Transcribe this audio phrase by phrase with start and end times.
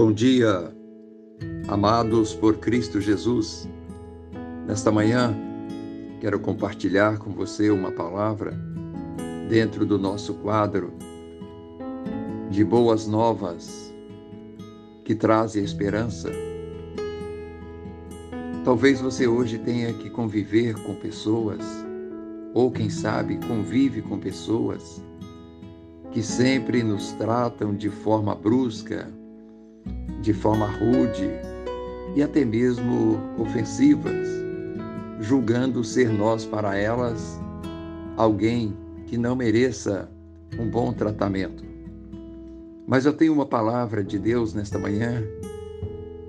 [0.00, 0.72] Bom dia,
[1.66, 3.68] amados por Cristo Jesus.
[4.64, 5.36] Nesta manhã,
[6.20, 8.56] quero compartilhar com você uma palavra
[9.48, 10.92] dentro do nosso quadro
[12.48, 13.92] de boas novas
[15.04, 16.30] que trazem esperança.
[18.64, 21.64] Talvez você hoje tenha que conviver com pessoas,
[22.54, 25.04] ou quem sabe convive com pessoas
[26.12, 29.12] que sempre nos tratam de forma brusca,
[30.20, 31.30] de forma rude
[32.14, 34.26] e até mesmo ofensivas,
[35.20, 37.38] julgando ser nós para elas
[38.16, 40.10] alguém que não mereça
[40.58, 41.64] um bom tratamento.
[42.86, 45.22] Mas eu tenho uma palavra de Deus nesta manhã,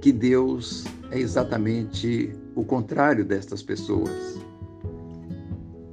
[0.00, 4.40] que Deus é exatamente o contrário destas pessoas.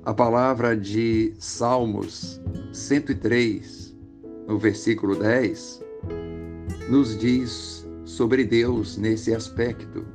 [0.05, 3.95] A palavra de Salmos 103,
[4.47, 5.81] no versículo 10,
[6.89, 10.05] nos diz sobre Deus nesse aspecto.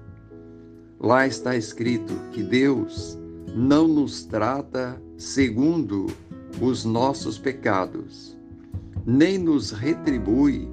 [1.00, 3.19] Lá está escrito que Deus
[3.55, 6.06] não nos trata segundo
[6.60, 8.36] os nossos pecados,
[9.06, 10.69] nem nos retribui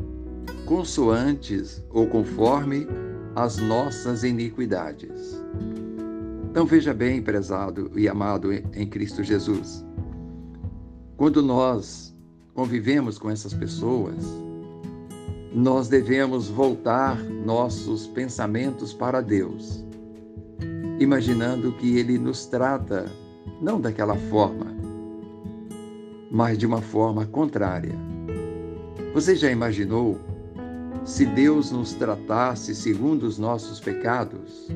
[0.66, 2.88] consoantes ou conforme
[3.36, 5.42] as nossas iniquidades.
[6.50, 9.86] Então veja bem, prezado e amado em Cristo Jesus,
[11.18, 12.16] quando nós
[12.54, 14.16] convivemos com essas pessoas,
[15.56, 19.86] nós devemos voltar nossos pensamentos para Deus,
[21.00, 23.10] imaginando que Ele nos trata
[23.62, 24.76] não daquela forma,
[26.30, 27.96] mas de uma forma contrária.
[29.14, 30.20] Você já imaginou
[31.06, 34.68] se Deus nos tratasse segundo os nossos pecados,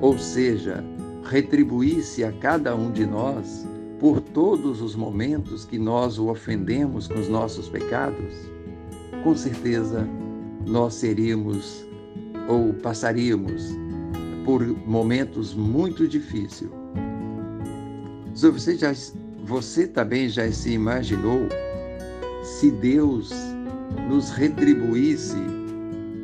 [0.00, 0.84] ou seja,
[1.24, 3.66] retribuísse a cada um de nós
[3.98, 8.59] por todos os momentos que nós o ofendemos com os nossos pecados?
[9.22, 10.08] Com certeza
[10.66, 11.86] nós seríamos
[12.48, 13.76] ou passaríamos
[14.44, 16.70] por momentos muito difíceis.
[18.34, 18.92] Você, já,
[19.44, 21.40] você também já se imaginou
[22.42, 23.30] se Deus
[24.08, 25.36] nos retribuísse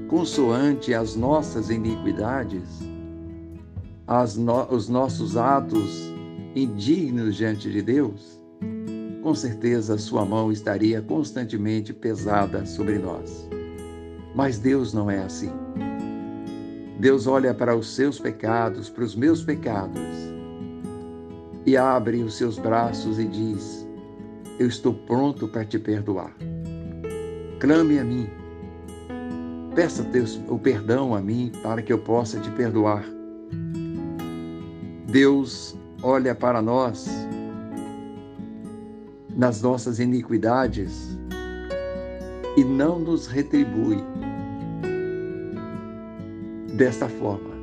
[0.08, 2.80] consoante as nossas iniquidades,
[4.06, 6.12] as no, os nossos atos
[6.54, 8.40] indignos diante de Deus?
[9.26, 13.50] Com certeza, Sua mão estaria constantemente pesada sobre nós.
[14.36, 15.50] Mas Deus não é assim.
[17.00, 20.00] Deus olha para os seus pecados, para os meus pecados,
[21.66, 23.84] e abre os seus braços e diz:
[24.60, 26.32] Eu estou pronto para te perdoar.
[27.58, 28.30] Clame a mim.
[29.74, 30.08] Peça
[30.48, 33.04] o perdão a mim para que eu possa te perdoar.
[35.08, 37.08] Deus olha para nós
[39.36, 41.18] nas nossas iniquidades
[42.56, 43.98] e não nos retribui
[46.74, 47.54] desta forma.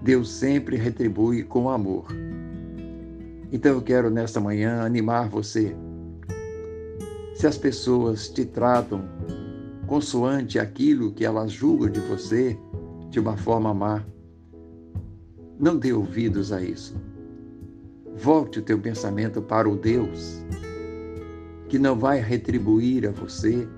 [0.00, 2.06] Deus sempre retribui com amor.
[3.52, 5.76] Então eu quero nesta manhã animar você.
[7.34, 9.04] Se as pessoas te tratam
[9.86, 12.58] consoante aquilo que elas julgam de você
[13.10, 14.02] de uma forma má,
[15.58, 16.94] não dê ouvidos a isso.
[18.16, 20.42] Volte o teu pensamento para o Deus
[21.68, 23.68] que não vai retribuir a você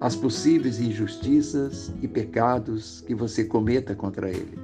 [0.00, 4.58] as possíveis injustiças e pecados que você cometa contra Ele.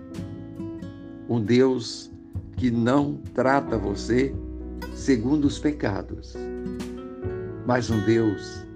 [1.29, 2.11] Um Deus
[2.57, 4.35] que não trata você
[4.95, 6.35] segundo os pecados,
[7.67, 8.67] mas um Deus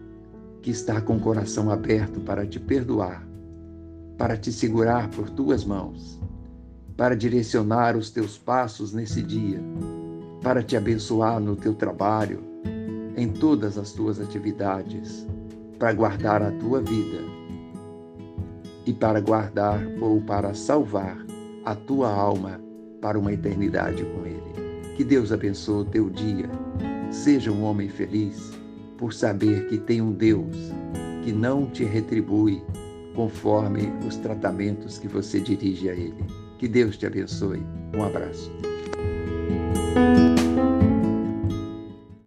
[0.62, 3.26] que está com o coração aberto para te perdoar,
[4.16, 6.18] para te segurar por tuas mãos,
[6.96, 9.60] para direcionar os teus passos nesse dia,
[10.42, 12.42] para te abençoar no teu trabalho,
[13.16, 15.26] em todas as tuas atividades
[15.78, 17.18] para guardar a tua vida
[18.86, 21.16] e para guardar ou para salvar
[21.64, 22.60] a tua alma
[23.00, 24.94] para uma eternidade com Ele.
[24.96, 26.48] Que Deus abençoe o teu dia.
[27.10, 28.52] Seja um homem feliz
[28.96, 30.56] por saber que tem um Deus
[31.22, 32.62] que não te retribui
[33.14, 36.43] conforme os tratamentos que você dirige a Ele.
[36.58, 37.62] Que Deus te abençoe.
[37.94, 38.50] Um abraço.